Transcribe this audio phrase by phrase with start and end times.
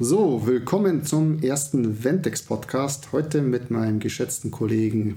[0.00, 3.12] So, willkommen zum ersten Ventex Podcast.
[3.12, 5.16] Heute mit meinem geschätzten Kollegen,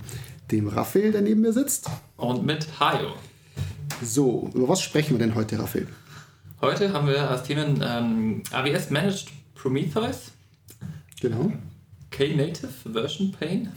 [0.51, 1.89] dem Raphael, der neben mir sitzt.
[2.15, 3.13] Und mit Hajo.
[4.03, 5.87] So, über was sprechen wir denn heute, Raphael?
[6.61, 10.31] Heute haben wir als Themen ähm, AWS Managed Prometheus.
[11.21, 11.51] Genau.
[12.11, 13.71] Knative Version Pane.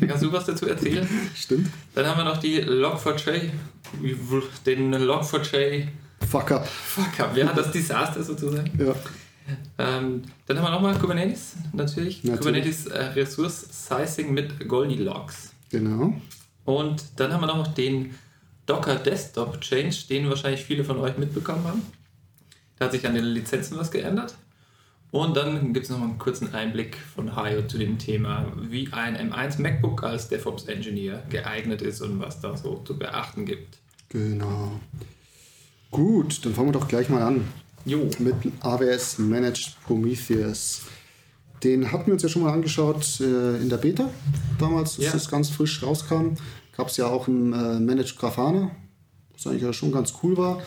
[0.00, 1.06] Da kannst du was dazu erzählen?
[1.34, 1.68] Stimmt.
[1.94, 3.50] Dann haben wir noch die Log4j,
[4.64, 5.88] den Log4j
[6.30, 6.66] Fuck up.
[6.66, 8.70] Fuck up, ja, das Desaster sozusagen.
[8.82, 8.94] Ja.
[9.78, 12.24] Ähm, dann haben wir nochmal Kubernetes, natürlich.
[12.24, 12.40] Natürlich.
[12.40, 15.52] Kubernetes äh, Resource Sizing mit Goldilocks.
[15.70, 16.14] Genau.
[16.64, 18.14] Und dann haben wir noch den
[18.66, 21.82] Docker Desktop Change, den wahrscheinlich viele von euch mitbekommen haben.
[22.78, 24.34] Da hat sich an den Lizenzen was geändert.
[25.12, 29.16] Und dann gibt es nochmal einen kurzen Einblick von Hayo zu dem Thema, wie ein
[29.16, 33.78] M1 MacBook als DevOps Engineer geeignet ist und was da so zu beachten gibt.
[34.08, 34.80] Genau.
[35.90, 37.46] Gut, dann fangen wir doch gleich mal an.
[37.86, 38.08] Jo.
[38.18, 40.82] Mit AWS Managed Prometheus.
[41.64, 44.10] Den hatten wir uns ja schon mal angeschaut äh, in der Beta
[44.58, 45.12] damals, als Ja.
[45.12, 46.34] das ganz frisch rauskam.
[46.76, 48.70] Gab es ja auch im äh, Managed Grafana,
[49.32, 50.60] was eigentlich ja schon ganz cool war.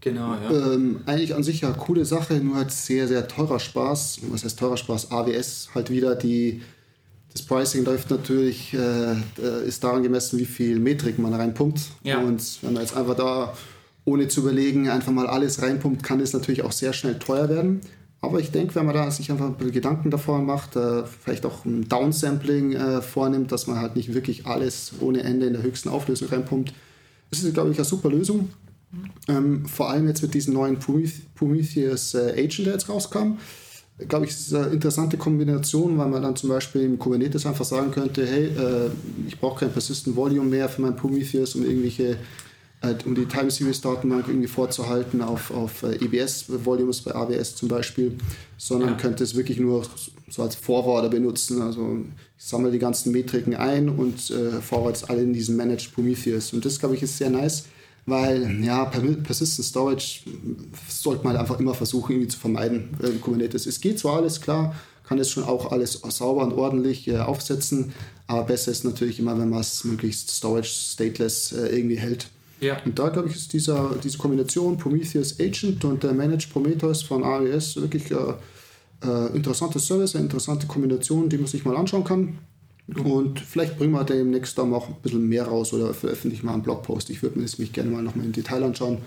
[0.00, 0.72] Genau, ja.
[0.74, 4.20] Ähm, eigentlich an sich ja coole Sache, nur halt sehr, sehr teurer Spaß.
[4.30, 5.10] Was heißt teurer Spaß?
[5.10, 6.62] AWS halt wieder die.
[7.32, 11.80] Das Pricing läuft natürlich, äh, äh, ist daran gemessen, wie viel Metrik man reinpumpt.
[12.02, 12.20] Ja.
[12.20, 13.54] Und wenn man jetzt einfach da,
[14.08, 17.80] ohne zu überlegen, einfach mal alles reinpumpt, kann es natürlich auch sehr schnell teuer werden.
[18.20, 21.46] Aber ich denke, wenn man da sich einfach ein bisschen Gedanken davor macht, äh, vielleicht
[21.46, 25.62] auch ein Downsampling äh, vornimmt, dass man halt nicht wirklich alles ohne Ende in der
[25.62, 26.72] höchsten Auflösung reinpumpt,
[27.30, 28.48] ist es, glaube ich, eine super Lösung.
[29.28, 33.36] Ähm, vor allem jetzt mit diesem neuen Prometh- Prometheus äh, Agent, der jetzt rauskam,
[34.08, 37.90] glaube ich, ist eine interessante Kombination, weil man dann zum Beispiel im Kubernetes einfach sagen
[37.90, 38.90] könnte, hey, äh,
[39.26, 42.16] ich brauche kein Persistent Volume mehr für mein Prometheus, um irgendwelche,
[42.82, 47.56] äh, um die Time Series Datenbank irgendwie vorzuhalten auf, auf äh, EBS Volumes bei AWS
[47.56, 48.16] zum Beispiel,
[48.56, 48.94] sondern Ja.
[48.96, 49.84] könnte es wirklich nur
[50.28, 51.62] so als Forwarder benutzen.
[51.62, 51.98] Also
[52.38, 56.52] ich sammle die ganzen Metriken ein und äh, forward es alle in diesen Managed Prometheus.
[56.52, 57.64] Und das, glaube ich, ist sehr nice,
[58.06, 60.20] weil ja, Per- Persistent Storage
[60.88, 63.66] sollte man halt einfach immer versuchen, irgendwie zu vermeiden äh, Kubernetes.
[63.66, 64.74] Es geht zwar alles klar,
[65.04, 67.92] kann es schon auch alles sauber und ordentlich äh, aufsetzen,
[68.26, 72.28] aber besser ist natürlich immer, wenn man es möglichst Storage stateless äh, irgendwie hält.
[72.60, 72.82] Ja.
[72.84, 77.22] Und da, glaube ich, ist dieser, diese Kombination Prometheus Agent und der Managed Prometheus von
[77.22, 78.16] AWS wirklich äh,
[79.04, 82.38] äh, interessantes Service, eine interessante Kombination, die man sich mal anschauen kann.
[83.04, 86.62] Und vielleicht bringen wir demnächst da noch ein bisschen mehr raus oder veröffentlichen mal einen
[86.62, 87.10] Blogpost.
[87.10, 88.98] Ich würde mir das mich gerne mal nochmal im Detail anschauen.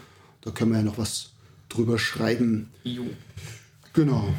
[0.42, 1.32] Da können wir ja noch was
[1.68, 2.70] drüber schreiben.
[2.84, 3.04] Jo.
[3.94, 4.34] Genau.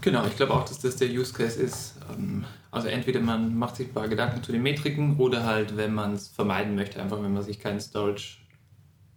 [0.00, 1.94] Genau, ich glaube auch, dass das der Use Case ist.
[2.10, 5.94] Ähm, Also entweder man macht sich ein paar Gedanken zu den Metriken oder halt, wenn
[5.94, 8.36] man es vermeiden möchte, einfach wenn man sich keinen Storage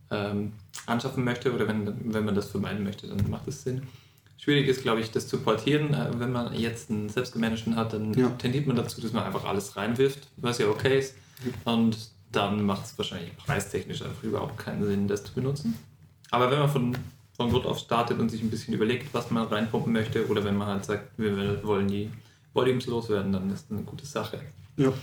[0.09, 0.53] ähm,
[0.85, 3.83] anschaffen möchte oder wenn, wenn man das vermeiden möchte, dann macht es Sinn.
[4.37, 5.93] Schwierig ist, glaube ich, das zu portieren.
[5.93, 8.29] Äh, Wenn man jetzt einen selbstgemanagten hat, dann Ja.
[8.29, 11.15] tendiert man dazu, dass man einfach alles reinwirft, was ja okay ist.
[11.65, 11.97] Und
[12.31, 15.77] dann macht es wahrscheinlich preistechnisch einfach überhaupt keinen Sinn, das zu benutzen.
[16.31, 16.95] Aber wenn man von,
[17.41, 20.55] von Grund auf startet und sich ein bisschen überlegt, was man reinpumpen möchte, oder wenn
[20.55, 22.09] man halt sagt, wir wollen die
[22.53, 24.39] Volumes loswerden, dann ist das eine gute Sache.
[24.77, 24.93] Ja.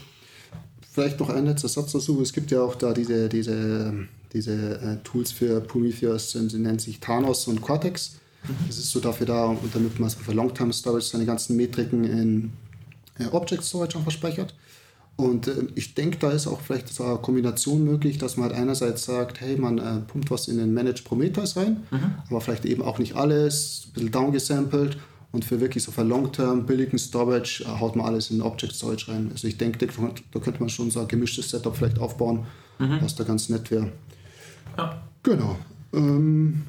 [0.93, 2.21] Vielleicht noch ein letzter Satz dazu.
[2.22, 6.78] Es gibt ja auch da diese, diese, diese äh, Tools für Prometheus, äh, sie nennen
[6.78, 8.19] sich Thanos und Cortex.
[8.66, 12.53] Das ist so dafür da, und damit man für Long-Term Storage seine ganzen Metriken in
[13.19, 14.54] äh, Object Storage einfach speichert.
[15.19, 18.61] Und äh, ich denke, da ist auch vielleicht so eine Kombination möglich, dass man halt
[18.61, 21.83] einerseits sagt, hey, man äh, pumpt was in den Managed Prometheus rein,
[22.31, 24.97] aber vielleicht eben auch nicht alles, ein bisschen downgesampelt
[25.33, 29.09] und für wirklich so für Long-Term billigen Storage äh, haut man alles in Object Storage
[29.09, 29.28] rein.
[29.33, 32.47] Also ich denke, da, könnte man schon so ein gemischtes Setup vielleicht aufbauen,
[32.78, 33.91] was da ganz nett wäre.
[34.77, 35.03] Ja.
[35.25, 35.59] Genau.
[35.93, 36.62] Ähm,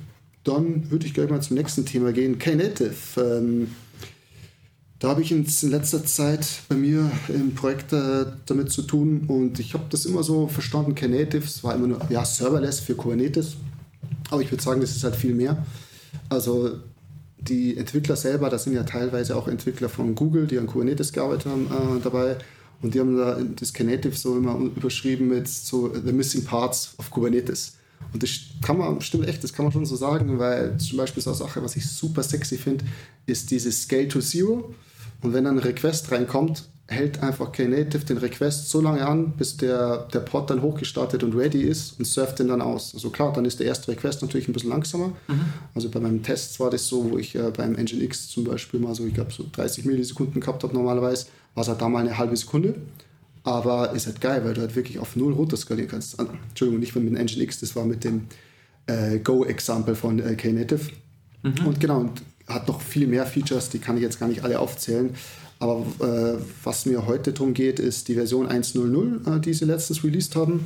[0.43, 2.39] dann würde ich gleich mal zum nächsten Thema gehen.
[2.39, 2.95] Knative.
[3.17, 3.67] Ähm,
[4.99, 9.59] da habe ich in letzter Zeit bei mir im Projekt äh, damit zu tun und
[9.59, 13.55] ich habe das immer so verstanden, Knative, es war immer nur ja, serverless für Kubernetes,
[14.29, 15.65] aber ich würde sagen, das ist halt viel mehr.
[16.27, 16.79] Also
[17.37, 21.45] die Entwickler selber, das sind ja teilweise auch Entwickler von Google, die an Kubernetes gearbeitet
[21.45, 22.35] haben äh, dabei
[22.81, 27.09] und die haben da das Knative so immer überschrieben mit so The Missing Parts of
[27.09, 27.75] Kubernetes.
[28.13, 28.31] Und das
[28.61, 31.37] kann man, stimmt echt, das kann man schon so sagen, weil zum Beispiel so eine
[31.37, 32.85] Sache, was ich super sexy finde,
[33.25, 34.73] ist dieses Scale to Zero.
[35.21, 39.57] Und wenn dann ein Request reinkommt, hält einfach Knative den Request so lange an, bis
[39.57, 42.93] der, der Pod dann hochgestartet und ready ist und surft den dann aus.
[42.93, 45.11] Also klar, dann ist der erste Request natürlich ein bisschen langsamer.
[45.75, 48.95] Also bei meinen Tests war das so, wo ich äh, beim Nginx zum Beispiel mal
[48.95, 52.17] so, ich glaube so 30 Millisekunden gehabt habe normalerweise, war es halt da mal eine
[52.17, 52.75] halbe Sekunde.
[53.43, 56.19] Aber ist halt geil, weil du halt wirklich auf null runterskalieren kannst.
[56.19, 58.27] Also, Entschuldigung, nicht mit dem Nginx, das war mit dem
[58.87, 60.89] äh, Go-Example von äh, Knative.
[61.65, 64.59] Und genau, und hat noch viel mehr Features, die kann ich jetzt gar nicht alle
[64.59, 65.15] aufzählen.
[65.59, 70.03] Aber äh, was mir heute darum geht, ist die Version 1.0.0, äh, die sie letztens
[70.03, 70.65] released haben.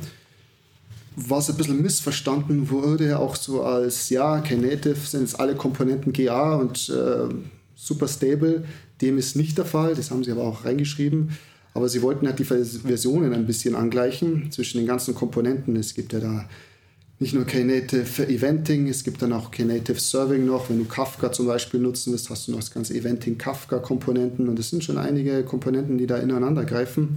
[1.16, 6.54] Was ein bisschen missverstanden wurde, auch so als, ja, Knative sind jetzt alle Komponenten GA
[6.56, 7.32] und äh,
[7.76, 8.64] super stable.
[9.00, 11.36] Dem ist nicht der Fall, das haben sie aber auch reingeschrieben.
[11.72, 15.74] Aber sie wollten halt die Versionen ein bisschen angleichen zwischen den ganzen Komponenten.
[15.74, 16.48] Es gibt ja da
[17.24, 20.68] nicht nur Knative Eventing, es gibt dann auch Knative Serving noch.
[20.68, 24.46] Wenn du Kafka zum Beispiel nutzen willst, hast du noch das ganze Eventing Kafka Komponenten
[24.46, 27.14] und es sind schon einige Komponenten, die da ineinander greifen.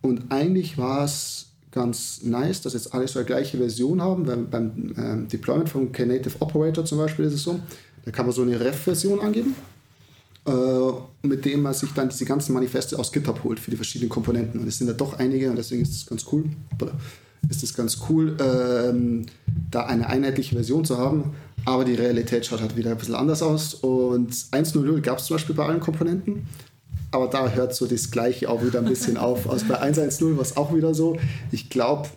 [0.00, 4.22] Und eigentlich war es ganz nice, dass jetzt alle so eine gleiche Version haben.
[4.22, 7.58] Beim, beim ähm, Deployment von Knative Operator zum Beispiel ist es so,
[8.04, 9.56] da kann man so eine Ref-Version angeben,
[10.46, 14.08] äh, mit dem man sich dann diese ganzen Manifeste aus GitHub holt für die verschiedenen
[14.08, 14.60] Komponenten.
[14.60, 16.44] Und es sind da doch einige und deswegen ist es ganz cool
[17.48, 19.26] ist es ganz cool, ähm,
[19.70, 21.34] da eine einheitliche Version zu haben.
[21.64, 23.74] Aber die Realität schaut halt wieder ein bisschen anders aus.
[23.74, 26.46] Und 1.0.0 gab es zum Beispiel bei allen Komponenten.
[27.12, 29.48] Aber da hört so das Gleiche auch wieder ein bisschen auf.
[29.48, 31.18] Also bei 1.1.0 war es auch wieder so.
[31.52, 32.08] Ich glaube,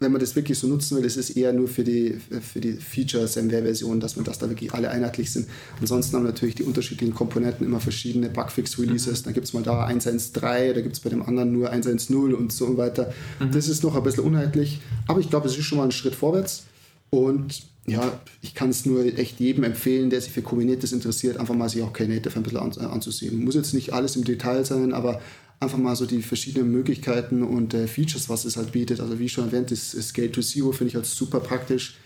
[0.00, 2.74] wenn man das wirklich so nutzen will, ist es eher nur für die, für die
[2.74, 5.48] Features in der Version, dass man das da wirklich alle einheitlich sind.
[5.80, 9.20] Ansonsten haben natürlich die unterschiedlichen Komponenten immer verschiedene Bugfix-Releases.
[9.20, 9.24] Mhm.
[9.24, 12.52] Dann gibt es mal da 1.1.3, da gibt es bei dem anderen nur 1.1.0 und
[12.52, 13.12] so weiter.
[13.40, 13.50] Mhm.
[13.50, 16.14] Das ist noch ein bisschen unheitlich, aber ich glaube, es ist schon mal ein Schritt
[16.14, 16.64] vorwärts.
[17.10, 21.54] Und ja, ich kann es nur echt jedem empfehlen, der sich für Kubernetes interessiert, einfach
[21.54, 23.42] mal sich auch Knative ein bisschen an, anzusehen.
[23.42, 25.20] Muss jetzt nicht alles im Detail sein, aber
[25.60, 29.00] einfach mal so die verschiedenen Möglichkeiten und äh, Features, was es halt bietet.
[29.00, 31.98] Also wie schon erwähnt, ist, ist Scale to Zero finde ich halt super praktisch.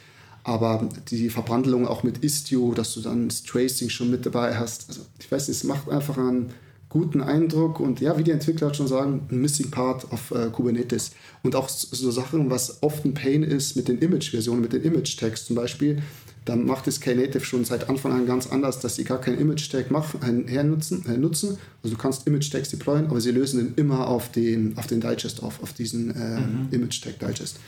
[0.44, 4.88] Aber die Verbandelung auch mit Istio, dass du dann das Tracing schon mit dabei hast.
[4.88, 6.52] Also ich weiß, es macht einfach einen
[6.88, 10.50] guten Eindruck und ja, wie die Entwickler halt schon sagen, ein Missing Part auf äh,
[10.50, 11.12] Kubernetes.
[11.42, 15.46] Und auch so Sachen, was oft ein Pain ist mit den Image-Versionen, mit den Image-Tags
[15.46, 16.02] zum Beispiel
[16.44, 19.90] dann macht es Knative schon seit Anfang an ganz anders, dass sie gar keinen Image-Tag
[19.90, 21.58] machen, hernutzen, äh, nutzen.
[21.82, 25.42] Also du kannst Image-Tags deployen, aber sie lösen den immer auf den, auf den Digest
[25.42, 26.68] auf, auf diesen äh, mhm.
[26.72, 27.58] Image-Tag-Digest.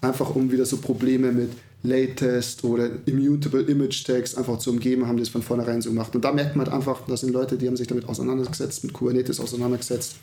[0.00, 1.50] Einfach um wieder so Probleme mit
[1.84, 6.14] Latest oder Immutable Image-Tags einfach zu umgeben, haben die es von vornherein so gemacht.
[6.14, 8.94] Und da merkt man halt einfach, das sind Leute, die haben sich damit auseinandergesetzt, mit
[8.94, 10.16] Kubernetes auseinandergesetzt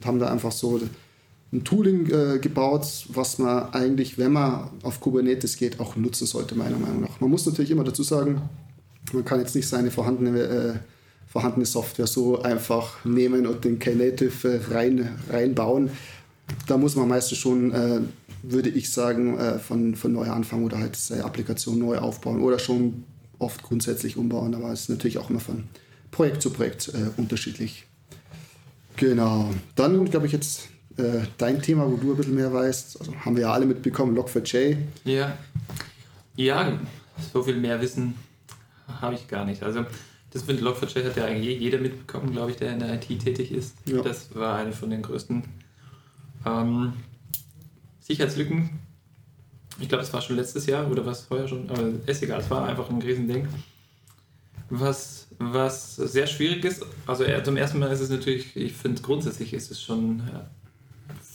[0.00, 0.80] und haben da einfach so
[1.54, 6.56] ein Tooling äh, gebaut, was man eigentlich, wenn man auf Kubernetes geht, auch nutzen sollte,
[6.56, 7.20] meiner Meinung nach.
[7.20, 8.42] Man muss natürlich immer dazu sagen,
[9.12, 10.74] man kann jetzt nicht seine vorhandene, äh,
[11.28, 15.90] vorhandene Software so einfach nehmen und den Knative äh, rein, reinbauen.
[16.66, 18.00] Da muss man meistens schon, äh,
[18.42, 22.58] würde ich sagen, äh, von, von neu anfangen oder halt seine Applikation neu aufbauen oder
[22.58, 23.04] schon
[23.38, 24.54] oft grundsätzlich umbauen.
[24.54, 25.64] Aber es ist natürlich auch immer von
[26.10, 27.86] Projekt zu Projekt äh, unterschiedlich.
[28.96, 29.50] Genau.
[29.74, 33.00] Dann, glaube ich, jetzt äh, dein Thema, wo du ein bisschen mehr weißt.
[33.00, 34.76] Also haben wir ja alle mitbekommen, Log4j.
[35.04, 35.36] Ja.
[36.36, 36.78] Ja,
[37.32, 38.14] so viel mehr Wissen
[39.00, 39.62] habe ich gar nicht.
[39.62, 39.86] Also
[40.30, 43.52] das mit Log4j hat ja eigentlich jeder mitbekommen, glaube ich, der in der IT tätig
[43.52, 43.76] ist.
[43.86, 44.02] Ja.
[44.02, 45.44] Das war eine von den größten
[46.46, 46.92] ähm,
[48.00, 48.70] Sicherheitslücken.
[49.80, 52.50] Ich glaube, es war schon letztes Jahr oder was vorher schon, aber ist egal, es
[52.50, 53.48] war einfach ein Riesending.
[54.70, 59.52] Was, was sehr schwierig ist, also zum ersten Mal ist es natürlich, ich finde grundsätzlich
[59.52, 60.22] ist es schon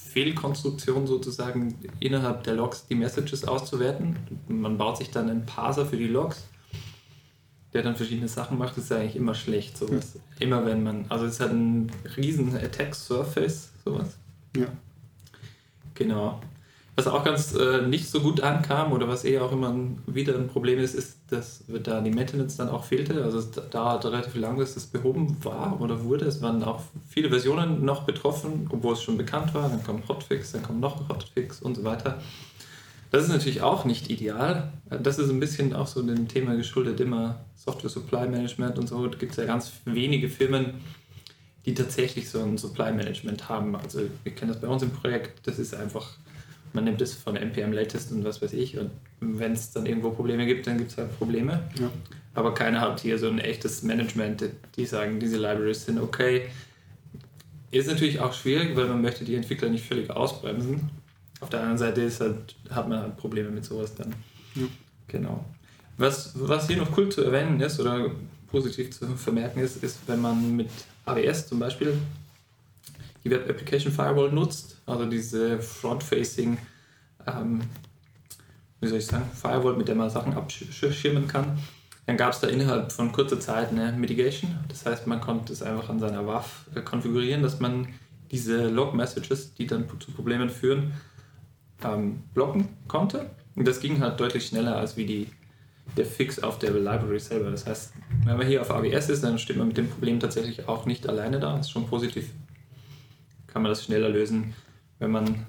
[0.09, 4.17] Fehlkonstruktion sozusagen innerhalb der Logs die Messages auszuwerten.
[4.47, 6.47] Man baut sich dann einen Parser für die Logs,
[7.73, 8.75] der dann verschiedene Sachen macht.
[8.75, 10.15] Das ist ja eigentlich immer schlecht, sowas.
[10.15, 10.21] Ja.
[10.39, 14.17] Immer wenn man, also es hat einen riesen Attack Surface, sowas.
[14.57, 14.65] Ja.
[15.93, 16.41] Genau.
[16.99, 20.35] Was auch ganz äh, nicht so gut ankam oder was eher auch immer ein, wieder
[20.35, 23.23] ein Problem ist, ist, dass da die Maintenance dann auch fehlte.
[23.23, 26.25] Also es dauert relativ lang, bis das behoben war oder wurde.
[26.25, 29.69] Es waren auch viele Versionen noch betroffen, obwohl es schon bekannt war.
[29.69, 32.21] Dann kommt Hotfix, dann kommt noch ein Hotfix und so weiter.
[33.11, 34.73] Das ist natürlich auch nicht ideal.
[34.89, 39.07] Das ist ein bisschen auch so dem Thema geschuldet, immer Software Supply Management und so.
[39.07, 40.73] Da gibt es ja ganz wenige Firmen,
[41.65, 43.77] die tatsächlich so ein Supply Management haben.
[43.77, 46.05] Also wir kennen das bei uns im Projekt, das ist einfach
[46.73, 48.77] man nimmt es von NPM Latest und was weiß ich.
[48.77, 51.63] Und wenn es dann irgendwo Probleme gibt, dann gibt es halt Probleme.
[51.79, 51.89] Ja.
[52.33, 54.45] Aber keiner hat hier so ein echtes Management,
[54.75, 56.43] die sagen, diese Libraries sind okay.
[57.71, 60.89] Ist natürlich auch schwierig, weil man möchte die Entwickler nicht völlig ausbremsen.
[61.41, 64.13] Auf der anderen Seite ist halt, hat man halt Probleme mit sowas dann.
[64.55, 64.63] Ja.
[65.07, 65.45] Genau.
[65.97, 68.11] Was, was hier noch cool zu erwähnen ist oder
[68.49, 70.69] positiv zu vermerken ist, ist, wenn man mit
[71.05, 71.93] AWS zum Beispiel
[73.23, 76.57] die Web Application Firewall nutzt, also diese Front-Facing,
[77.27, 77.61] ähm,
[78.79, 81.59] wie soll ich sagen, Firewall, mit der man Sachen abschirmen kann,
[82.05, 84.57] dann gab es da innerhalb von kurzer Zeit eine Mitigation.
[84.67, 87.87] Das heißt, man konnte es einfach an seiner WAF äh, konfigurieren, dass man
[88.31, 90.93] diese Log-Messages, die dann zu Problemen führen,
[91.83, 93.29] ähm, blocken konnte.
[93.55, 95.27] Und das ging halt deutlich schneller als wie die,
[95.97, 97.51] der Fix auf der Library selber.
[97.51, 97.93] Das heißt,
[98.25, 101.07] wenn man hier auf AWS ist, dann steht man mit dem Problem tatsächlich auch nicht
[101.07, 101.57] alleine da.
[101.57, 102.29] Das ist schon positiv.
[103.51, 104.53] Kann man das schneller lösen,
[104.99, 105.45] wenn man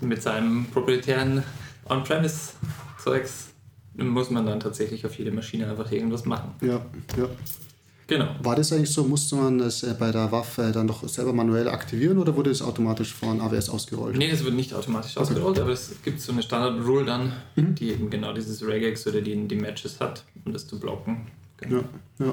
[0.00, 1.42] mit seinem proprietären
[1.88, 3.50] On-Premise-Zeugs
[3.94, 6.54] muss man dann tatsächlich auf jede Maschine einfach irgendwas machen.
[6.62, 6.80] Ja,
[7.16, 7.28] ja.
[8.06, 8.34] Genau.
[8.42, 11.68] War das eigentlich so, musste man das äh, bei der Waffe dann doch selber manuell
[11.68, 14.16] aktivieren oder wurde das automatisch von AWS ausgerollt?
[14.16, 15.20] Nee, das wird nicht automatisch okay.
[15.20, 17.76] ausgerollt, aber es gibt so eine Standard-Rule dann, mhm.
[17.76, 21.28] die eben genau dieses Regex oder die, die Matches hat, um das zu blocken.
[21.58, 21.84] Genau.
[22.18, 22.32] Ja, ja.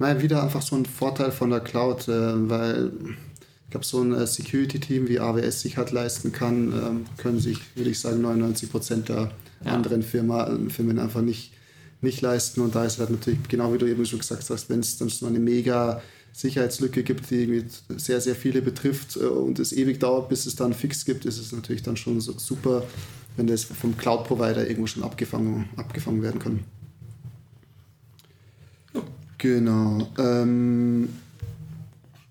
[0.00, 2.90] Naja, wieder einfach so ein Vorteil von der Cloud, äh, weil
[3.70, 7.58] ich glaube, so ein äh, Security-Team wie AWS sich halt leisten kann, ähm, können sich,
[7.76, 9.30] würde ich sagen, 99 Prozent der
[9.64, 9.72] ja.
[9.72, 11.52] anderen Firma, Firmen einfach nicht
[12.02, 12.60] nicht leisten.
[12.60, 15.08] Und da ist halt natürlich, genau wie du eben schon gesagt hast, wenn es dann
[15.08, 17.64] so eine mega Sicherheitslücke gibt, die irgendwie
[17.96, 21.38] sehr, sehr viele betrifft äh, und es ewig dauert, bis es dann fix gibt, ist
[21.38, 22.84] es natürlich dann schon so super,
[23.36, 26.60] wenn das vom Cloud-Provider irgendwo schon abgefangen, abgefangen werden kann.
[29.38, 30.06] Genau.
[30.18, 31.08] Ähm,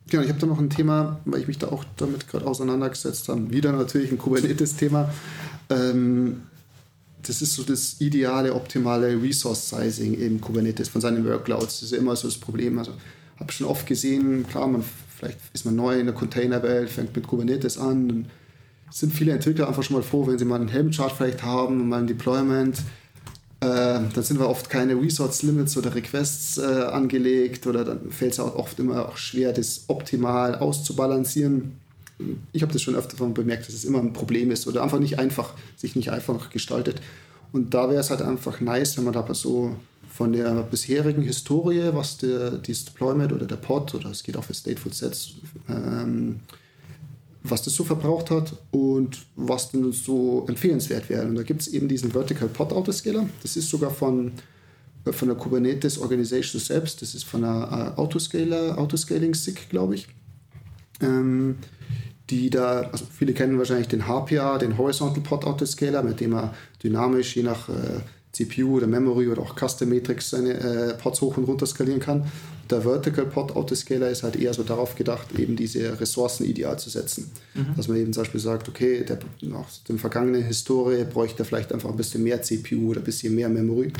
[0.09, 3.27] genau, ich habe da noch ein Thema, weil ich mich da auch damit gerade auseinandergesetzt
[3.29, 3.49] habe.
[3.51, 5.13] Wieder natürlich ein Kubernetes-Thema.
[5.69, 6.41] Ähm,
[7.23, 11.79] das ist so das ideale, optimale Resource-Sizing im Kubernetes von seinen Workloads.
[11.79, 12.79] Das ist ja immer so das Problem.
[12.79, 12.93] Also
[13.39, 14.83] habe schon oft gesehen, klar, man,
[15.17, 18.07] vielleicht ist man neu in der Containerwelt, fängt mit Kubernetes an.
[18.07, 18.25] Dann
[18.91, 21.99] sind viele Entwickler einfach schon mal froh, wenn sie mal einen Helm-Chart vielleicht haben, mal
[21.99, 22.81] ein Deployment.
[23.61, 23.65] Äh,
[24.13, 28.55] dann sind wir oft keine Resource-Limits oder Requests äh, angelegt oder dann fällt es auch
[28.55, 31.73] oft immer auch schwer, das optimal auszubalancieren
[32.51, 35.19] ich habe das schon öfter bemerkt, dass es immer ein Problem ist oder einfach nicht
[35.19, 37.01] einfach, sich nicht einfach gestaltet.
[37.51, 39.75] Und da wäre es halt einfach nice, wenn man da so
[40.11, 44.43] von der bisherigen Historie, was der, dieses Deployment oder der Pod oder es geht auch
[44.43, 45.35] für Stateful Sets,
[45.69, 46.41] ähm,
[47.49, 51.25] was das so verbraucht hat und was denn so empfehlenswert wäre.
[51.27, 53.27] Und da gibt es eben diesen Vertical Pod Autoscaler.
[53.41, 54.33] Das ist sogar von,
[55.05, 57.01] von der Kubernetes Organization selbst.
[57.01, 60.07] Das ist von der äh, Autoscaler, Autoscaling SIG, glaube ich.
[61.01, 61.57] Ähm,
[62.29, 66.53] die da, also viele kennen wahrscheinlich den HPA, den Horizontal Pod Autoscaler, mit dem er
[66.83, 71.37] dynamisch je nach äh, CPU oder Memory oder auch Custom Matrix seine äh, Pods hoch
[71.37, 72.25] und runter skalieren kann.
[72.69, 76.91] Der Vertical Pod Autoscaler ist halt eher so darauf gedacht, eben diese Ressourcen ideal zu
[76.91, 77.31] setzen.
[77.55, 77.75] Mhm.
[77.75, 81.73] Dass man eben zum Beispiel sagt, okay, der, nach der vergangenen Historie bräuchte er vielleicht
[81.73, 83.91] einfach ein bisschen mehr CPU oder ein bisschen mehr Memory.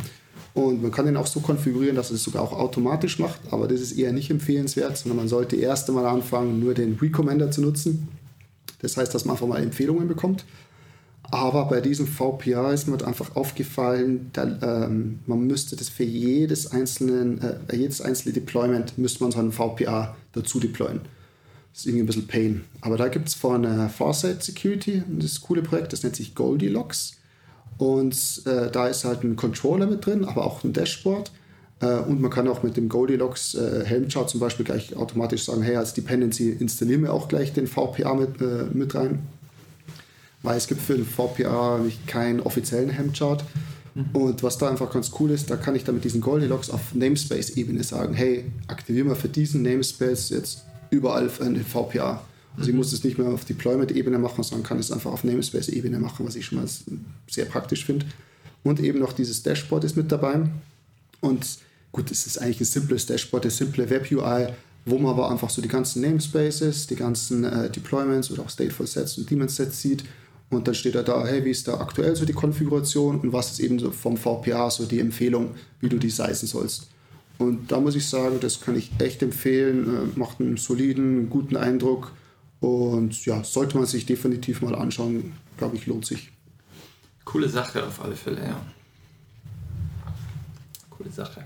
[0.54, 3.82] Und man kann den auch so konfigurieren, dass es sogar auch automatisch macht, aber das
[3.82, 8.08] ist eher nicht empfehlenswert, sondern man sollte erst einmal anfangen, nur den Recommender zu nutzen
[8.82, 10.46] das heißt, dass man einfach mal Empfehlungen bekommt.
[11.32, 16.72] Aber bei diesem VPA ist mir einfach aufgefallen, da, ähm, man müsste das für jedes,
[16.72, 21.02] einzelnen, äh, jedes einzelne Deployment müsste man so einen VPA dazu deployen.
[21.72, 22.64] Das ist irgendwie ein bisschen Pain.
[22.82, 27.18] Aber da gibt es von äh, Farsight Security das coole Projekt, das nennt sich Goldilocks.
[27.78, 31.32] Und äh, da ist halt ein Controller mit drin, aber auch ein Dashboard.
[31.80, 35.62] Äh, und man kann auch mit dem Goldilocks äh, Helmchart zum Beispiel gleich automatisch sagen,
[35.62, 39.20] hey, als Dependency installieren wir auch gleich den VPA mit, äh, mit rein.
[40.42, 43.44] Weil es gibt für den VPA keinen offiziellen Helmchart.
[43.96, 44.06] Mhm.
[44.14, 46.94] Und was da einfach ganz cool ist, da kann ich dann mit diesen Goldilocks auf
[46.94, 52.22] Namespace-Ebene sagen, hey, aktivieren wir für diesen Namespace jetzt überall einen VPA.
[52.56, 52.78] Also ich mhm.
[52.78, 56.36] muss es nicht mehr auf Deployment-Ebene machen, sondern kann es einfach auf Namespace-Ebene machen, was
[56.36, 56.68] ich schon mal
[57.30, 58.06] sehr praktisch finde.
[58.64, 60.42] Und eben noch dieses Dashboard ist mit dabei.
[61.22, 61.46] Und
[61.92, 64.48] Gut, es ist eigentlich ein simples Dashboard, eine simple Web-UI,
[64.86, 68.86] wo man aber einfach so die ganzen Namespaces, die ganzen äh, Deployments oder auch Stateful
[68.86, 70.04] Sets und Daemon Sets sieht.
[70.50, 73.52] Und dann steht da da, hey, wie ist da aktuell so die Konfiguration und was
[73.52, 76.90] ist eben so vom VPA so die Empfehlung, wie du die sizen sollst.
[77.38, 81.56] Und da muss ich sagen, das kann ich echt empfehlen, äh, macht einen soliden, guten
[81.56, 82.12] Eindruck
[82.60, 86.32] und ja, sollte man sich definitiv mal anschauen, glaube ich, lohnt sich.
[87.24, 88.60] Coole Sache auf alle Fälle, ja.
[90.90, 91.46] Coole Sache.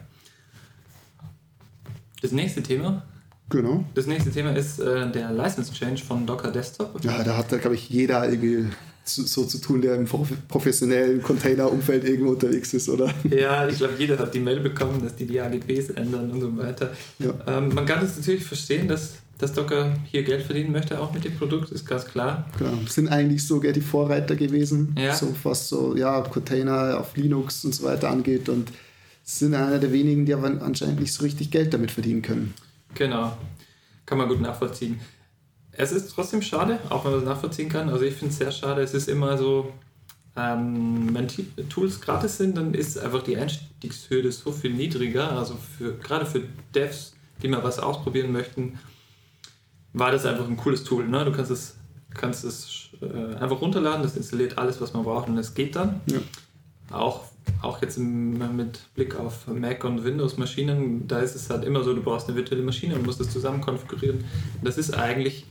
[2.22, 3.04] Das nächste Thema.
[3.50, 3.84] Genau.
[3.94, 7.04] Das nächste Thema ist äh, der License Change von Docker Desktop.
[7.04, 8.70] Ja, da hat, glaube ich, jeder irgendwie
[9.04, 13.14] zu, so zu tun, der im professionellen Container-Umfeld irgendwo unterwegs ist, oder?
[13.30, 16.58] Ja, ich glaube, jeder hat die Mail bekommen, dass die die AGBs ändern und so
[16.58, 16.92] weiter.
[17.20, 17.34] Ja.
[17.48, 21.26] Ähm, man kann es natürlich verstehen, dass, dass Docker hier Geld verdienen möchte, auch mit
[21.26, 22.50] dem Produkt, ist ganz klar.
[22.58, 25.14] Genau, sind eigentlich sogar die Vorreiter gewesen, ja.
[25.14, 28.72] so was so ja, Container auf Linux und so weiter angeht und
[29.24, 32.54] sind einer der wenigen, die aber anscheinend nicht so richtig Geld damit verdienen können.
[32.96, 33.36] Genau,
[34.06, 35.00] kann man gut nachvollziehen.
[35.76, 37.90] Es ist trotzdem schade, auch wenn man es nachvollziehen kann.
[37.90, 38.82] Also ich finde es sehr schade.
[38.82, 39.72] Es ist immer so,
[40.36, 41.28] ähm, wenn
[41.70, 45.32] Tools gratis sind, dann ist einfach die Einstiegshürde so viel niedriger.
[45.32, 48.80] Also für, gerade für Devs, die mal was ausprobieren möchten,
[49.94, 51.08] war das einfach ein cooles Tool.
[51.08, 51.26] Ne?
[51.26, 51.76] Du kannst es,
[52.14, 56.02] kannst es äh, einfach runterladen, das installiert alles, was man braucht und es geht dann.
[56.08, 56.20] Ja.
[56.92, 57.24] Auch
[57.62, 62.02] auch jetzt mit Blick auf Mac und Windows-Maschinen, da ist es halt immer so, du
[62.02, 64.24] brauchst eine virtuelle Maschine und musst das zusammen konfigurieren.
[64.62, 65.46] Das ist eigentlich,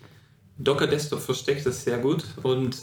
[0.63, 2.77] Docker Desktop versteckt das sehr gut und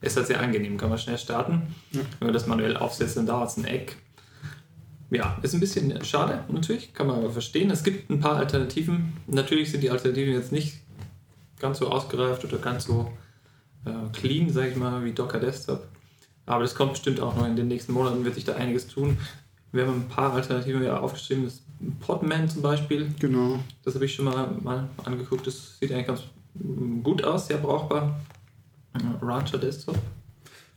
[0.00, 1.74] ist halt sehr angenehm, kann man schnell starten.
[1.92, 2.00] Ja.
[2.18, 3.96] Wenn man das manuell aufsetzt, dann dauert es ein Eck.
[5.10, 7.70] Ja, ist ein bisschen schade, natürlich, kann man aber verstehen.
[7.70, 9.12] Es gibt ein paar Alternativen.
[9.26, 10.78] Natürlich sind die Alternativen jetzt nicht
[11.58, 13.12] ganz so ausgereift oder ganz so
[13.84, 15.86] äh, clean, sage ich mal, wie Docker Desktop.
[16.46, 19.18] Aber das kommt bestimmt auch noch in den nächsten Monaten, wird sich da einiges tun.
[19.70, 21.44] Wir haben ein paar Alternativen aufgeschrieben.
[21.44, 21.62] Das
[22.00, 23.12] Podman zum Beispiel.
[23.18, 23.60] Genau.
[23.84, 25.46] Das habe ich schon mal, mal angeguckt.
[25.46, 26.22] Das sieht eigentlich ganz
[27.02, 28.20] gut aus, sehr brauchbar.
[29.20, 29.98] Rancher Desktop.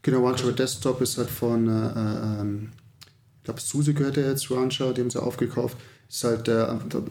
[0.01, 2.69] Genau, Rancher Desktop ist halt von, äh, ähm,
[3.37, 5.77] ich glaube, SUSE gehört ja jetzt Rancher, die haben sie aufgekauft.
[6.07, 6.67] Ist halt, äh,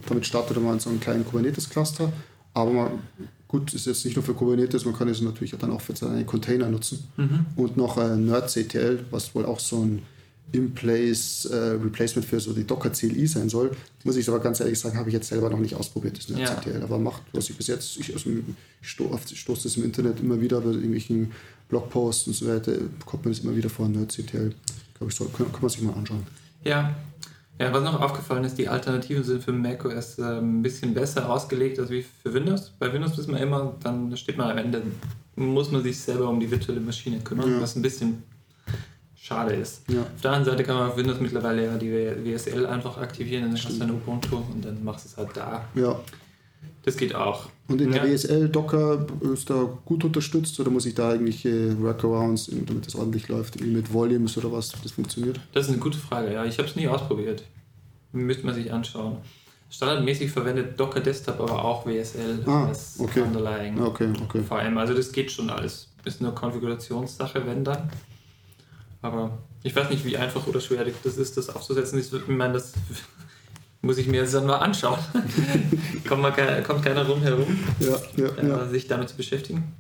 [0.09, 2.13] damit startet man so einen kleinen Kubernetes-Cluster.
[2.55, 2.91] Aber man,
[3.49, 6.25] gut, ist jetzt nicht nur für Kubernetes, man kann es natürlich dann auch für seine
[6.25, 7.09] Container nutzen.
[7.17, 7.47] Mhm.
[7.57, 10.03] Und noch äh, NerdCTL, was wohl auch so ein
[10.55, 13.73] in-place äh, Replacement für so die Docker CLI sein soll.
[14.05, 16.29] Muss ich aber ganz ehrlich sagen, habe ich jetzt selber noch nicht ausprobiert, das.
[16.39, 16.57] Ja.
[16.83, 18.31] Aber macht, was ich bis jetzt, ich, also,
[18.81, 21.33] ich stoße das im Internet immer wieder bei irgendwelchen
[21.69, 22.73] Blogposts und so weiter,
[23.05, 24.55] kommt mir das immer wieder vor, NerdCTL.
[24.99, 26.23] Glaube ich, soll, kann, kann man sich mal anschauen.
[26.63, 26.95] Ja,
[27.61, 31.79] ja, was noch aufgefallen ist, die Alternativen sind für macOS äh, ein bisschen besser ausgelegt
[31.79, 32.73] als wie für Windows.
[32.79, 34.83] Bei Windows wissen wir immer, dann steht man am Ende,
[35.37, 37.61] muss man sich selber um die virtuelle Maschine kümmern, ja.
[37.61, 38.25] was ein bisschen
[39.25, 39.89] schade ist.
[39.89, 40.03] Ja.
[40.03, 43.55] Auf der anderen Seite kann man auf Windows mittlerweile ja die WSL einfach aktivieren, dann
[43.55, 45.65] hast du eine Ubuntu und dann machst du es halt da.
[45.75, 45.99] Ja.
[46.83, 47.49] Das geht auch.
[47.69, 48.13] Und in der ja.
[48.13, 52.95] WSL Docker ist da gut unterstützt oder muss ich da eigentlich äh, Workarounds, damit das
[52.97, 55.41] ordentlich läuft, mit Volumes oder was, das funktioniert?
[55.55, 56.45] Das ist eine gute Frage, ja.
[56.45, 57.45] Ich habe es nie ausprobiert.
[58.13, 59.17] Müsste man sich anschauen.
[59.71, 63.23] Standardmäßig verwendet Docker Desktop aber auch WSL ah, als okay.
[63.23, 64.43] Underlying okay, okay.
[64.43, 64.77] VM.
[64.77, 65.89] Also das geht schon alles.
[66.05, 67.89] Ist nur Konfigurationssache, wenn dann.
[69.05, 71.99] Aber ich weiß nicht, wie einfach oder schwer das ist, das aufzusetzen.
[71.99, 72.73] Ich meine, das
[73.83, 74.99] muss ich mir jetzt dann mal anschauen.
[76.09, 78.67] kommt, mal, kommt keiner rumherum, ja, ja, äh, ja.
[78.67, 79.75] sich damit zu beschäftigen.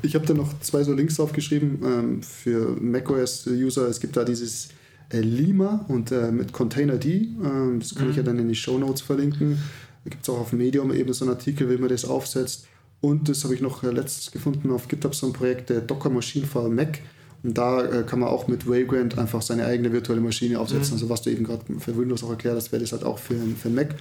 [0.00, 3.86] Ich habe da noch zwei so Links aufgeschrieben ähm, für macOS-User.
[3.86, 4.70] Es gibt da dieses
[5.10, 7.04] äh, Lima und äh, mit Containerd.
[7.04, 8.10] Ähm, das kann mhm.
[8.12, 9.58] ich ja dann in die Show Notes verlinken.
[10.04, 12.66] Da gibt es auch auf Medium eben so einen Artikel, wie man das aufsetzt.
[13.02, 16.08] Und das habe ich noch äh, letztens gefunden auf GitHub, so ein Projekt der Docker
[16.08, 17.00] Machine for Mac.
[17.44, 20.88] Und da äh, kann man auch mit Vagrant einfach seine eigene virtuelle Maschine aufsetzen.
[20.88, 20.94] Mhm.
[20.94, 23.36] Also was du eben gerade für Windows auch erklärt hast, wäre das halt auch für,
[23.60, 23.94] für Mac.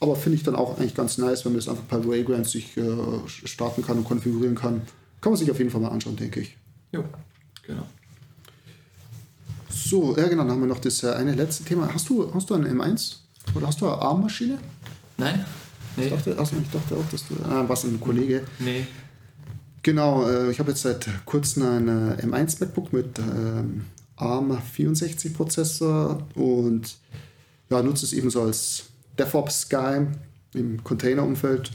[0.00, 2.76] Aber finde ich dann auch eigentlich ganz nice, wenn man das einfach per Vagrant sich
[2.76, 2.82] äh,
[3.26, 4.82] starten kann und konfigurieren kann.
[5.20, 6.56] Kann man sich auf jeden Fall mal anschauen, denke ich.
[6.92, 7.04] Jo,
[7.66, 7.86] genau.
[9.70, 11.92] So, ja genau, dann haben wir noch das äh, eine letzte Thema.
[11.92, 13.16] Hast du, hast du eine M1?
[13.54, 14.58] Oder hast du eine ARM-Maschine?
[15.16, 15.44] Nein.
[15.96, 16.04] Nee.
[16.04, 17.34] Ich, dachte, also ich dachte auch, dass du.
[17.44, 18.42] Ah, was ein Kollege.
[18.58, 18.86] Nee.
[19.82, 25.32] Genau, äh, ich habe jetzt seit kurzem ein äh, M1 MacBook mit ähm, ARM 64
[25.34, 26.96] Prozessor und
[27.70, 28.84] ja, nutze es eben so als
[29.18, 30.06] DevOps Guy
[30.54, 31.70] im Container-Umfeld.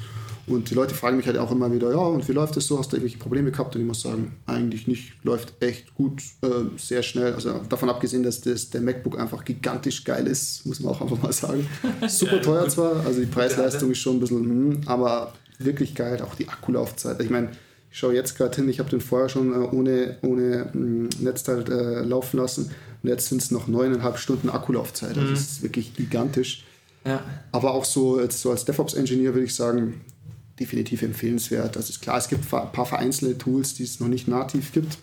[0.48, 2.78] Und die Leute fragen mich halt auch immer wieder, ja, und wie läuft das so?
[2.78, 3.76] Hast du irgendwelche Probleme gehabt?
[3.76, 5.14] Und ich muss sagen, eigentlich nicht.
[5.24, 7.34] Läuft echt gut, äh, sehr schnell.
[7.34, 11.20] Also davon abgesehen, dass das, der MacBook einfach gigantisch geil ist, muss man auch einfach
[11.20, 11.68] mal sagen.
[12.08, 16.22] Super ja, teuer zwar, also die Preisleistung ist schon ein bisschen, hm, aber wirklich geil.
[16.22, 17.20] Auch die Akkulaufzeit.
[17.24, 17.50] Ich meine,
[17.96, 21.64] ich schaue jetzt gerade hin, ich habe den vorher schon äh, ohne, ohne hm, Netzteil
[21.72, 22.70] äh, laufen lassen
[23.02, 25.12] und jetzt sind es noch neuneinhalb Stunden Akkulaufzeit.
[25.12, 25.30] Also mhm.
[25.30, 26.66] Das ist wirklich gigantisch.
[27.06, 27.24] Ja.
[27.54, 30.02] Aber auch so, jetzt so als DevOps-Engineer würde ich sagen,
[30.60, 31.78] definitiv empfehlenswert.
[31.78, 34.98] Das ist klar, es gibt ein paar vereinzelte Tools, die es noch nicht nativ gibt.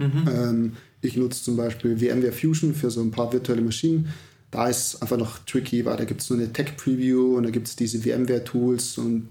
[0.00, 0.28] Mhm.
[0.28, 4.08] Ähm, ich nutze zum Beispiel VMware Fusion für so ein paar virtuelle Maschinen.
[4.50, 7.50] Da ist es einfach noch tricky, weil da gibt es nur eine Tech-Preview und da
[7.50, 9.28] gibt es diese VMware-Tools und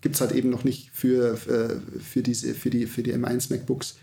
[0.00, 3.52] gibt es halt eben noch nicht für, äh, für, diese, für, die, für die M1
[3.52, 3.96] MacBooks.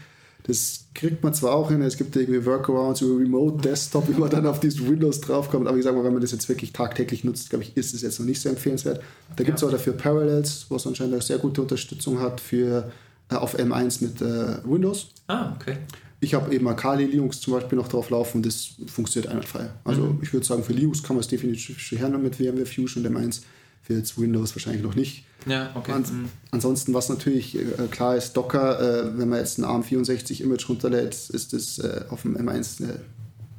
[0.43, 4.29] Das kriegt man zwar auch hin, es gibt irgendwie Workarounds über Remote Desktop, wie man
[4.29, 7.23] dann auf dieses Windows draufkommt, aber ich sage mal, wenn man das jetzt wirklich tagtäglich
[7.23, 9.01] nutzt, glaube ich, ist es jetzt noch nicht so empfehlenswert.
[9.35, 9.67] Da gibt es ja.
[9.67, 12.91] auch dafür Parallels, was anscheinend eine sehr gute Unterstützung hat für
[13.29, 15.09] äh, auf M1 mit äh, Windows.
[15.27, 15.77] Ah, okay.
[16.19, 19.69] Ich habe eben Akali Linux zum Beispiel noch drauf laufen und das funktioniert einwandfrei.
[19.83, 20.19] Also mhm.
[20.21, 23.15] ich würde sagen, für Linux kann man es definitiv schon her mit VMware Fusion und
[23.15, 23.41] M1
[23.87, 25.23] für jetzt Windows wahrscheinlich noch nicht.
[25.45, 25.93] Ja, okay.
[25.93, 26.27] Ans mhm.
[26.51, 31.53] Ansonsten, was natürlich äh, klar ist, Docker, äh, wenn man jetzt ein ARM64-Image runterlädt, ist
[31.53, 32.99] das äh, auf dem M1 äh,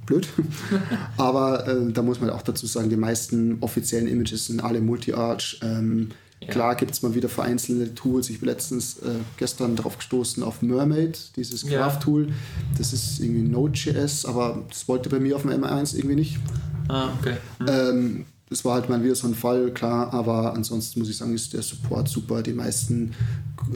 [0.04, 0.28] blöd.
[1.16, 5.60] Aber äh, da muss man auch dazu sagen, die meisten offiziellen Images sind alle Multi-Arch.
[5.62, 6.10] Ähm,
[6.40, 6.48] ja.
[6.48, 8.28] Klar gibt es mal wieder vereinzelte Tools.
[8.28, 12.28] Ich bin letztens äh, gestern darauf gestoßen auf Mermaid, dieses Graph-Tool.
[12.76, 16.38] Das ist irgendwie Node.js, aber das wollte bei mir auf dem M1 irgendwie nicht.
[16.88, 17.38] Ah, okay.
[17.58, 17.66] Mhm.
[17.68, 21.34] Ähm, das war halt mal wieder so ein Fall, klar, aber ansonsten muss ich sagen,
[21.34, 22.42] ist der Support super.
[22.42, 23.14] Die meisten,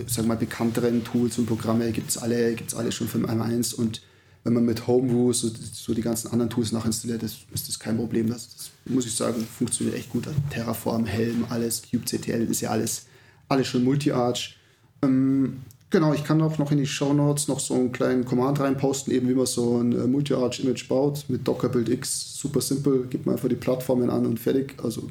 [0.07, 3.75] sagen wir mal, bekannteren Tools und Programme gibt es alle, gibt's alle schon für M1
[3.75, 4.03] und
[4.45, 7.97] wenn man mit Homebrew so, so die ganzen anderen Tools nachinstalliert, ist, ist das kein
[7.97, 8.29] Problem.
[8.29, 10.27] Das, das muss ich sagen, funktioniert echt gut.
[10.51, 13.07] Terraform, Helm, alles, kubectl ist ja alles,
[13.49, 14.57] alles schon Multi-Arch.
[15.03, 15.61] Ähm,
[15.93, 19.13] genau, ich kann auch noch in die Show Notes noch so einen kleinen Command reinposten,
[19.13, 22.37] eben wie man so ein äh, Multi-Arch-Image baut mit Docker Build X.
[22.39, 24.75] Super simpel, gibt man einfach die Plattformen an und fertig.
[24.83, 25.09] Also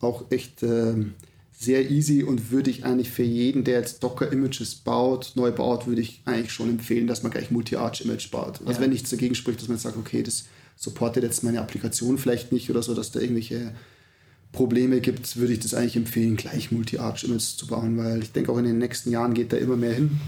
[0.00, 0.94] auch echt äh,
[1.58, 6.00] sehr easy und würde ich eigentlich für jeden, der jetzt Docker-Images baut, neu baut, würde
[6.00, 8.60] ich eigentlich schon empfehlen, dass man gleich Multi-Arch-Image baut.
[8.60, 8.80] Also ja.
[8.80, 10.44] wenn nichts dagegen spricht, dass man sagt, okay, das
[10.76, 13.72] supportet jetzt meine Applikation vielleicht nicht oder so, dass da irgendwelche
[14.52, 18.58] Probleme gibt, würde ich das eigentlich empfehlen, gleich Multi-Arch-Images zu bauen, weil ich denke auch
[18.58, 20.20] in den nächsten Jahren geht da immer mehr hin.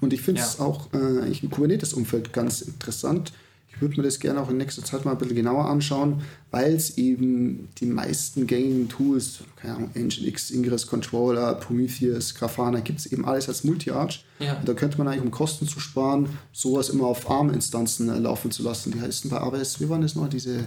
[0.00, 0.64] Und ich finde es ja.
[0.64, 3.32] auch äh, eigentlich im Kubernetes-Umfeld ganz interessant,
[3.80, 6.20] ich würde mir das gerne auch in nächster Zeit mal ein bisschen genauer anschauen,
[6.50, 12.98] weil es eben die meisten gängigen Tools, keine Ahnung, Nginx, Ingress Controller, Prometheus, Grafana, gibt
[12.98, 14.22] es eben alles als Multi-Arch.
[14.38, 14.58] Ja.
[14.58, 18.50] Und da könnte man eigentlich, um Kosten zu sparen, sowas immer auf ARM-Instanzen äh, laufen
[18.50, 18.92] zu lassen.
[18.92, 20.66] Die heißen bei AWS, wie waren das noch, diese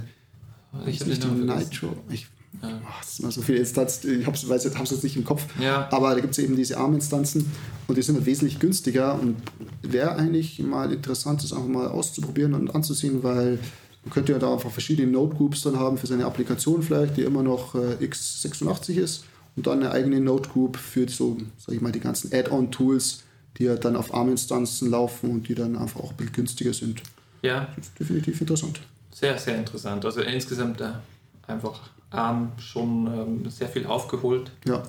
[0.87, 1.95] ich habe nicht die Nitro.
[2.09, 2.27] Ich
[2.61, 2.81] ja.
[2.83, 5.43] Oh, das sind so viele Instanzen, ich habe es jetzt nicht im Kopf.
[5.59, 5.89] Ja.
[5.91, 7.51] Aber da gibt es eben diese ARM-Instanzen
[7.87, 9.37] und die sind halt wesentlich günstiger und
[9.81, 13.59] wäre eigentlich mal interessant, das einfach mal auszuprobieren und anzusehen, weil
[14.03, 17.43] man könnte ja da einfach verschiedene Node-Groups dann haben für seine Applikation vielleicht, die immer
[17.43, 21.99] noch äh, x86 ist und dann eine eigene Node-Group für so, sag ich mal, die
[21.99, 23.23] ganzen Add-on-Tools,
[23.57, 27.01] die ja dann auf ARM-Instanzen laufen und die dann einfach auch ein bisschen günstiger sind.
[27.41, 27.67] Ja.
[27.99, 28.81] Definitiv interessant.
[29.11, 30.03] Sehr, sehr interessant.
[30.05, 31.01] Also insgesamt da
[31.47, 31.79] einfach
[32.11, 34.51] ARM schon ähm, sehr viel aufgeholt.
[34.65, 34.83] Ja.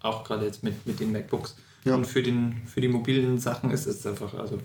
[0.00, 1.56] Auch gerade jetzt mit, mit den MacBooks.
[1.84, 1.94] Ja.
[1.94, 4.58] Und für, den, für die mobilen Sachen ist es einfach, also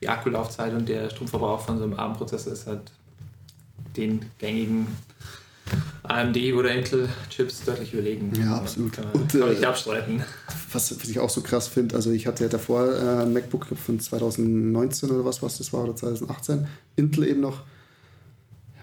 [0.00, 2.90] die Akkulaufzeit und der Stromverbrauch von so einem ARM-Prozessor ist halt
[3.96, 4.86] den gängigen
[6.02, 8.32] AMD oder Intel-Chips deutlich überlegen.
[8.34, 8.92] Ja, absolut.
[8.92, 10.24] Kann man, und, kann äh, abstreiten.
[10.72, 13.66] Was, was, ich auch so krass finde, also ich hatte ja davor äh, ein MacBook
[13.66, 17.62] von 2019 oder was, was das war, oder 2018, Intel eben noch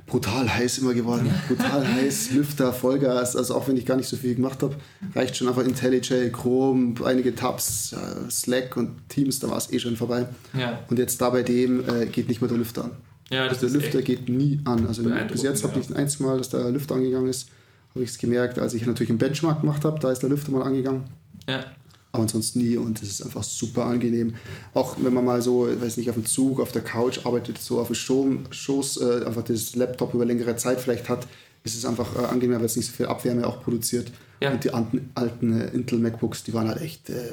[0.08, 1.30] brutal heiß immer geworden.
[1.48, 3.36] Brutal heiß, Lüfter, Vollgas.
[3.36, 4.76] Also auch wenn ich gar nicht so viel gemacht habe,
[5.14, 7.96] reicht schon einfach IntelliJ, Chrome, einige Tabs,
[8.30, 10.28] Slack und Teams, da war es eh schon vorbei.
[10.58, 10.80] Ja.
[10.90, 12.92] Und jetzt da bei dem äh, geht nicht mehr der Lüfter an.
[13.30, 14.88] Ja, das also der Lüfter geht nie an.
[14.88, 17.50] Also bis jetzt habe ich ein einziges Mal, dass der Lüfter angegangen ist,
[17.94, 20.52] habe ich es gemerkt, als ich natürlich einen Benchmark gemacht habe, da ist der Lüfter
[20.52, 21.04] mal angegangen.
[21.50, 21.66] Ja
[22.12, 24.36] aber ansonsten nie und es ist einfach super angenehm.
[24.74, 27.60] Auch wenn man mal so, ich weiß nicht, auf dem Zug, auf der Couch arbeitet,
[27.60, 31.28] so auf dem Schoß, äh, einfach das Laptop über längere Zeit vielleicht hat,
[31.64, 34.12] ist es einfach äh, angenehmer, weil es nicht so viel Abwärme auch produziert.
[34.40, 34.52] Ja.
[34.52, 37.32] Und die alten, alten äh, Intel MacBooks, die waren halt echt, äh,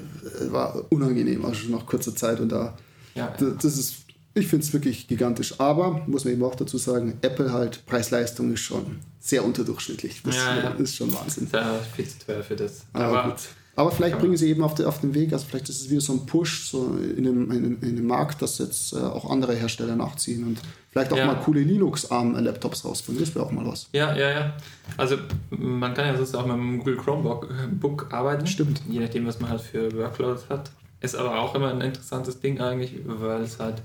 [0.50, 2.76] war unangenehm, also schon nach kurzer Zeit und da,
[3.14, 3.50] ja, ja.
[3.50, 3.96] das ist,
[4.34, 5.60] ich finde es wirklich gigantisch.
[5.60, 10.22] Aber, muss man eben auch dazu sagen, Apple halt, Preis-Leistung ist schon sehr unterdurchschnittlich.
[10.24, 10.34] Das
[10.80, 11.48] ist schon Wahnsinn.
[11.52, 12.82] Da viel zu teuer für das.
[12.92, 13.40] Aber, Aber gut
[13.76, 16.00] aber vielleicht bringen sie eben auf, die, auf den Weg, also vielleicht ist es wieder
[16.00, 19.54] so ein Push so in, dem, in, in dem Markt, dass jetzt äh, auch andere
[19.54, 20.60] Hersteller nachziehen und
[20.90, 21.26] vielleicht auch ja.
[21.26, 23.20] mal coole Linux-ARM-Laptops rausbringen.
[23.20, 23.88] Das wäre auch mal was.
[23.92, 24.56] Ja, ja, ja.
[24.96, 25.16] Also
[25.50, 28.46] man kann ja sonst auch mit dem Google Chromebook arbeiten.
[28.46, 28.80] Stimmt.
[28.88, 30.70] Je nachdem, was man halt für Workloads hat.
[31.00, 33.82] Ist aber auch immer ein interessantes Ding eigentlich, weil es halt,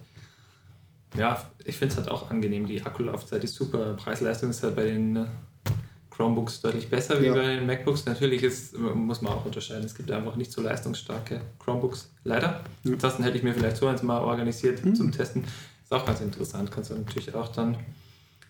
[1.17, 2.67] ja, ich finde es halt auch angenehm.
[2.67, 3.95] Die Akkulaufzeit ist super.
[3.95, 5.25] Preis-Leistung ist halt bei den äh,
[6.19, 7.33] Chromebooks deutlich besser wie ja.
[7.33, 8.05] bei den MacBooks.
[8.05, 12.61] Natürlich ist, muss man auch unterscheiden, es gibt einfach nicht so leistungsstarke Chromebooks, leider.
[12.83, 12.91] Ja.
[12.91, 14.95] Ansonsten hätte ich mir vielleicht so eins mal organisiert mhm.
[14.95, 15.45] zum Testen.
[15.81, 16.71] Ist auch ganz interessant.
[16.71, 17.77] Kannst du natürlich auch dann,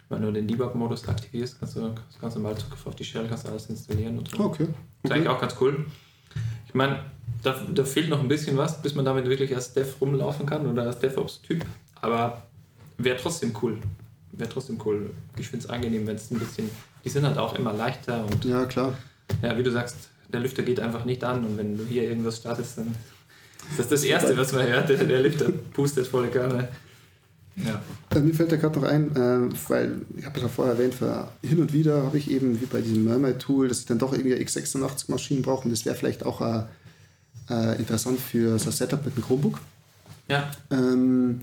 [0.10, 3.49] wenn du den Debug-Modus aktivierst, kannst du ganz normal Zugriff auf die Shell, kannst du
[3.49, 4.39] alles installieren und so.
[4.39, 4.63] Okay.
[4.63, 4.73] okay.
[5.03, 5.86] Ist eigentlich auch ganz cool.
[6.67, 7.03] Ich meine,
[7.43, 10.65] da, da fehlt noch ein bisschen was, bis man damit wirklich als Dev rumlaufen kann
[10.65, 11.63] oder als DevOps-Typ.
[12.01, 12.41] Aber
[12.97, 13.77] wäre trotzdem cool.
[14.32, 15.12] Wäre trotzdem cool.
[15.38, 16.71] Ich finde es angenehm, wenn es ein bisschen
[17.03, 18.45] die sind halt auch immer leichter und.
[18.45, 18.93] Ja, klar.
[19.41, 19.95] Ja, wie du sagst,
[20.31, 22.95] der Lüfter geht einfach nicht an und wenn du hier irgendwas startest, dann
[23.69, 24.89] ist das das Erste, was man hört.
[24.89, 26.67] Der, der Lüfter pustet volle Kanne.
[27.55, 27.81] Ja.
[28.15, 30.93] Äh, mir fällt da gerade noch ein, äh, weil ich habe es ja vorher erwähnt,
[30.93, 34.13] für hin und wieder habe ich eben wie bei diesem Mermaid-Tool, dass ich dann doch
[34.13, 36.63] irgendwie x86-Maschinen brauche und das wäre vielleicht auch äh,
[37.49, 39.59] äh, interessant für so ein Setup mit einem Chromebook.
[40.29, 40.49] Ja.
[40.71, 41.41] Ähm,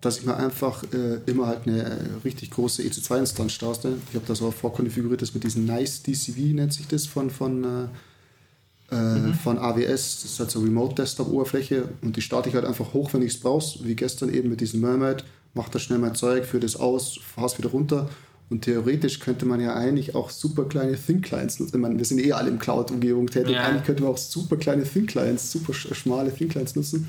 [0.00, 3.94] dass ich mir einfach äh, immer halt eine äh, richtig große EC2-Instanz starte.
[4.08, 7.64] Ich habe das auch vorkonfiguriert, das mit diesem Nice DCV nennt sich das von, von,
[7.64, 9.34] äh, äh, mhm.
[9.34, 10.22] von AWS.
[10.22, 13.40] Das ist halt so Remote-Desktop-Oberfläche und die starte ich halt einfach hoch, wenn ich es
[13.40, 15.24] brauche, wie gestern eben mit diesem Mermaid.
[15.52, 18.08] Mache das schnell mein Zeug, führe das aus, fahre es wieder runter
[18.50, 21.76] und theoretisch könnte man ja eigentlich auch super kleine Thin-Clients nutzen.
[21.76, 23.54] Ich meine, wir sind eh alle im Cloud-Umgebung tätig.
[23.54, 23.62] Ja.
[23.62, 27.08] Eigentlich könnte man auch super kleine Thin-Clients, super schmale Thin-Clients nutzen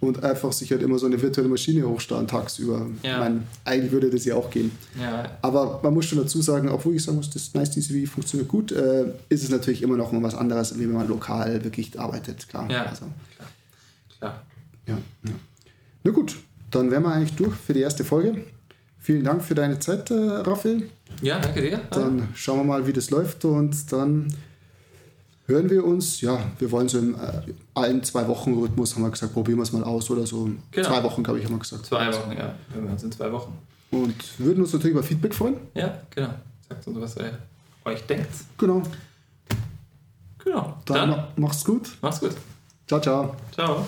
[0.00, 2.86] und einfach sich halt immer so eine virtuelle Maschine hochstarten tagsüber.
[3.02, 3.12] Ja.
[3.12, 4.70] Ich meine, eigentlich würde das ja auch gehen.
[4.98, 5.30] Ja.
[5.42, 8.72] Aber man muss schon dazu sagen, obwohl ich sagen muss, das Nice DCV funktioniert gut,
[8.72, 12.48] äh, ist es natürlich immer noch mal was anderes, wie wenn man lokal wirklich arbeitet.
[12.48, 12.70] Klar.
[12.70, 13.04] Ja, also,
[13.36, 13.50] klar.
[14.18, 14.42] klar.
[14.86, 15.34] Ja, ja.
[16.02, 16.36] Na gut,
[16.70, 18.42] dann wären wir eigentlich durch für die erste Folge.
[19.08, 20.86] Vielen Dank für deine Zeit, äh, Raphael.
[21.22, 21.80] Ja, danke dir.
[21.92, 24.30] Dann schauen wir mal, wie das läuft und dann
[25.46, 26.20] hören wir uns.
[26.20, 29.62] Ja, wir wollen so im äh, allen zwei Wochen Rhythmus, haben wir gesagt, probieren wir
[29.62, 30.50] es mal aus oder so.
[30.72, 30.88] Genau.
[30.88, 31.86] Zwei Wochen, glaube ich, haben wir gesagt.
[31.86, 32.54] Zwei Wochen, ja.
[32.74, 33.56] Hören wir uns in zwei Wochen.
[33.92, 35.56] Und würden uns natürlich über Feedback freuen.
[35.72, 36.34] Ja, genau.
[36.68, 37.38] Sagt uns, was ihr
[37.86, 38.28] euch denkt.
[38.58, 38.82] Genau.
[40.44, 40.76] Genau.
[40.84, 41.96] Dann, Dann mach's gut.
[42.02, 42.32] mach's gut.
[42.86, 43.34] Ciao, ciao.
[43.54, 43.86] Ciao.